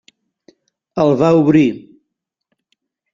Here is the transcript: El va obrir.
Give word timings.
El 1.03 1.13
va 1.19 1.29
obrir. 1.41 1.67